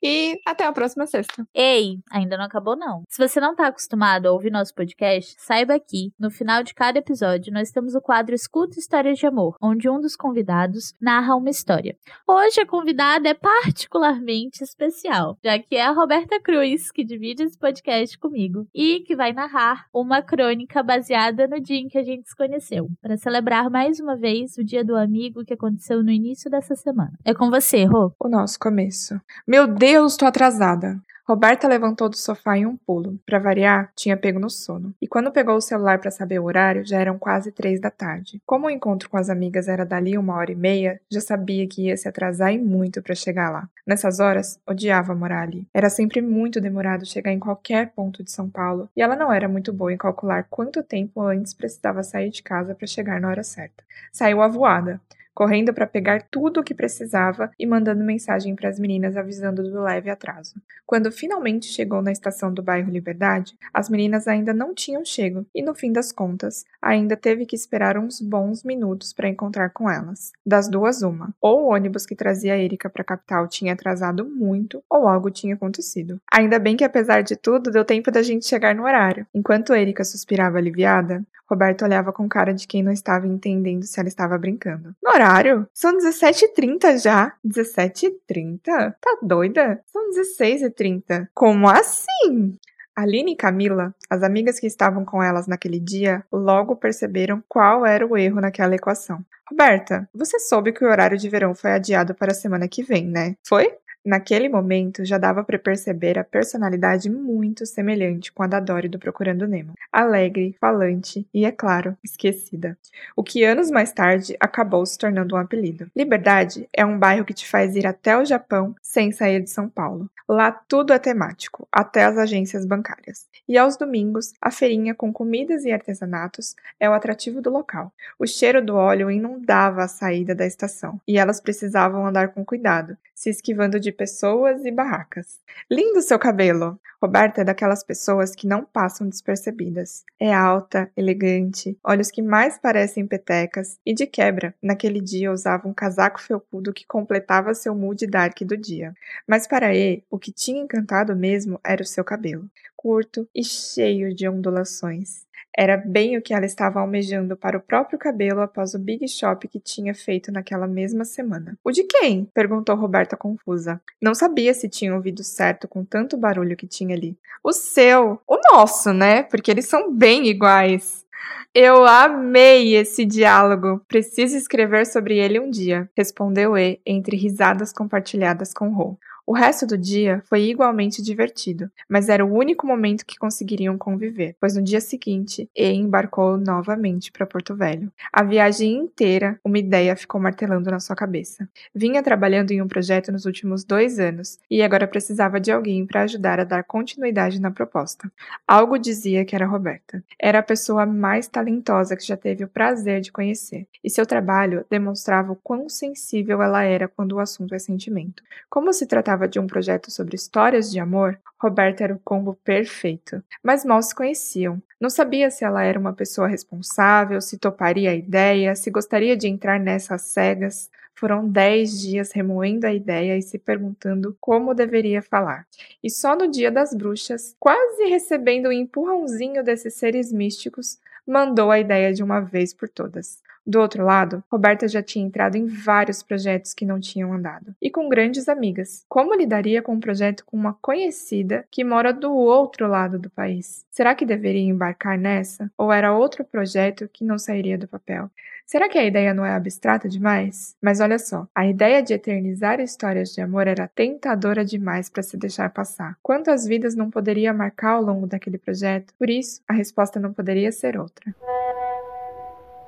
[0.01, 1.45] e até a próxima sexta.
[1.53, 3.03] Ei, ainda não acabou não.
[3.07, 6.97] Se você não está acostumado a ouvir nosso podcast, saiba aqui, no final de cada
[6.99, 11.49] episódio, nós temos o quadro Escuta Histórias de Amor, onde um dos convidados narra uma
[11.49, 11.97] história.
[12.27, 17.57] Hoje a convidada é particularmente especial, já que é a Roberta Cruz, que divide esse
[17.57, 22.29] podcast comigo e que vai narrar uma crônica baseada no dia em que a gente
[22.29, 26.47] se conheceu, para celebrar mais uma vez o Dia do Amigo que aconteceu no início
[26.47, 27.13] dessa semana.
[27.25, 28.13] É com você, Rô.
[28.19, 29.19] O nosso começo.
[29.47, 31.01] Meu Deus, tô atrasada.
[31.29, 33.19] Roberta levantou do sofá em um pulo.
[33.23, 34.95] Para variar, tinha pego no sono.
[34.99, 38.41] E quando pegou o celular para saber o horário, já eram quase três da tarde.
[38.47, 41.83] Como o encontro com as amigas era dali uma hora e meia, já sabia que
[41.83, 43.69] ia se atrasar e muito para chegar lá.
[43.85, 45.67] Nessas horas, odiava morar ali.
[45.71, 49.47] Era sempre muito demorado chegar em qualquer ponto de São Paulo, e ela não era
[49.47, 53.43] muito boa em calcular quanto tempo antes precisava sair de casa para chegar na hora
[53.43, 53.83] certa.
[54.11, 54.99] Saiu avoada
[55.39, 59.81] correndo para pegar tudo o que precisava e mandando mensagem para as meninas avisando do
[59.81, 60.55] leve atraso.
[60.85, 65.61] Quando finalmente chegou na estação do bairro Liberdade, as meninas ainda não tinham chego e,
[65.61, 70.33] no fim das contas, ainda teve que esperar uns bons minutos para encontrar com elas.
[70.45, 74.83] Das duas, uma: ou o ônibus que trazia Erika para a capital tinha atrasado muito,
[74.89, 76.19] ou algo tinha acontecido.
[76.33, 79.25] Ainda bem que, apesar de tudo, deu tempo da gente chegar no horário.
[79.33, 84.07] Enquanto Erika suspirava aliviada, Roberto olhava com cara de quem não estava entendendo se ela
[84.07, 84.95] estava brincando.
[85.01, 85.28] No horário?
[85.73, 87.33] São 17h30 já.
[87.45, 88.59] 17h30?
[88.65, 89.79] Tá doida?
[89.85, 91.27] São 16h30.
[91.35, 92.57] Como assim?
[92.95, 98.05] Aline e Camila, as amigas que estavam com elas naquele dia, logo perceberam qual era
[98.05, 99.23] o erro naquela equação.
[99.49, 103.07] Roberta, você soube que o horário de verão foi adiado para a semana que vem,
[103.07, 103.35] né?
[103.47, 103.71] Foi?
[104.05, 108.97] Naquele momento, já dava para perceber a personalidade muito semelhante com a da Dory do
[108.97, 109.73] Procurando Nemo.
[109.91, 112.77] Alegre, falante e, é claro, esquecida.
[113.15, 115.91] O que anos mais tarde acabou se tornando um apelido.
[115.95, 119.67] Liberdade é um bairro que te faz ir até o Japão sem sair de São
[119.67, 120.09] Paulo.
[120.27, 123.27] Lá tudo é temático, até as agências bancárias.
[123.47, 127.91] E aos domingos, a feirinha com comidas e artesanatos é o atrativo do local.
[128.19, 132.95] O cheiro do óleo inundava a saída da estação, e elas precisavam andar com cuidado,
[133.15, 135.39] se esquivando de pessoas e barracas.
[135.69, 136.79] Lindo seu cabelo!
[137.01, 140.03] Roberta é daquelas pessoas que não passam despercebidas.
[140.19, 145.73] É alta, elegante, olhos que mais parecem petecas e, de quebra, naquele dia usava um
[145.73, 148.93] casaco felpudo que completava seu mood dark do dia.
[149.25, 154.13] Mas para E, o que tinha encantado mesmo era o seu cabelo, curto e cheio
[154.13, 155.25] de ondulações.
[155.57, 159.47] Era bem o que ela estava almejando para o próprio cabelo após o big shop
[159.47, 161.57] que tinha feito naquela mesma semana.
[161.63, 162.25] O de quem?
[162.33, 163.81] perguntou Roberta confusa.
[164.01, 167.17] Não sabia se tinha ouvido certo com tanto barulho que tinha ali.
[167.43, 168.21] O seu!
[168.27, 169.23] O nosso, né?
[169.23, 171.05] Porque eles são bem iguais.
[171.53, 173.81] Eu amei esse diálogo.
[173.87, 178.99] Preciso escrever sobre ele um dia, respondeu E, entre risadas compartilhadas com Ro.
[179.29, 184.35] O resto do dia foi igualmente divertido, mas era o único momento que conseguiriam conviver,
[184.41, 187.91] pois no dia seguinte, E embarcou novamente para Porto Velho.
[188.11, 191.47] A viagem inteira, uma ideia ficou martelando na sua cabeça.
[191.75, 196.01] Vinha trabalhando em um projeto nos últimos dois anos e agora precisava de alguém para
[196.01, 198.11] ajudar a dar continuidade na proposta.
[198.47, 200.03] Algo dizia que era Roberta.
[200.17, 204.65] Era a pessoa mais talentosa que já teve o prazer de conhecer, e seu trabalho
[204.71, 208.23] demonstrava o quão sensível ela era quando o assunto é sentimento.
[208.49, 213.23] Como se tratava de um projeto sobre histórias de amor, Roberta era o combo perfeito.
[213.41, 214.61] Mas mal se conheciam.
[214.79, 219.27] Não sabia se ela era uma pessoa responsável, se toparia a ideia, se gostaria de
[219.27, 220.69] entrar nessas cegas.
[220.93, 225.47] Foram dez dias remoendo a ideia e se perguntando como deveria falar.
[225.81, 231.59] E só no dia das bruxas, quase recebendo um empurrãozinho desses seres místicos, mandou a
[231.59, 233.23] ideia de uma vez por todas.
[233.45, 237.69] Do outro lado, Roberta já tinha entrado em vários projetos que não tinham andado, e
[237.69, 238.85] com grandes amigas.
[238.87, 243.65] Como lidaria com um projeto com uma conhecida que mora do outro lado do país?
[243.71, 245.51] Será que deveria embarcar nessa?
[245.57, 248.09] Ou era outro projeto que não sairia do papel?
[248.49, 250.55] Será que a ideia não é abstrata demais?
[250.59, 255.15] Mas olha só, a ideia de eternizar histórias de amor era tentadora demais para se
[255.17, 255.95] deixar passar.
[256.01, 258.91] Quantas vidas não poderia marcar ao longo daquele projeto?
[258.97, 261.13] Por isso, a resposta não poderia ser outra.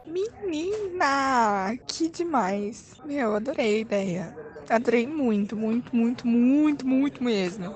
[0.05, 2.99] Menina, que demais.
[3.03, 4.37] Meu, adorei a ideia.
[4.69, 7.75] Adorei muito, muito, muito, muito, muito mesmo.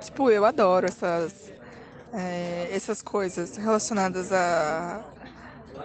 [0.00, 1.52] Tipo, eu adoro essas,
[2.12, 5.04] é, essas coisas relacionadas a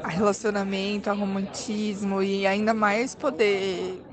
[0.04, 4.04] a relacionamento, a romantismo e ainda mais poder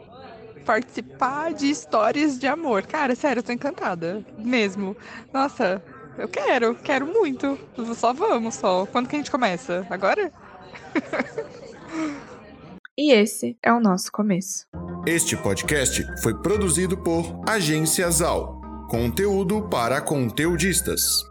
[0.65, 2.87] participar de histórias de amor.
[2.87, 4.25] Cara, sério, eu tô encantada.
[4.39, 4.97] Mesmo.
[5.33, 5.83] Nossa,
[6.19, 7.59] eu quero, quero muito.
[7.97, 8.87] Só vamos, só.
[8.87, 9.87] Quando que a gente começa?
[9.91, 10.33] Agora?
[12.97, 14.67] e esse é o nosso começo.
[15.07, 18.61] Este podcast foi produzido por Agência Zal.
[18.89, 21.25] Conteúdo para conteudistas.